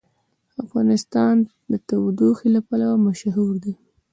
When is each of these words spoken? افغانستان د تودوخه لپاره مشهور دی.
افغانستان 0.63 1.35
د 1.71 1.73
تودوخه 1.87 2.47
لپاره 2.55 2.87
مشهور 3.07 3.53
دی. 3.63 3.73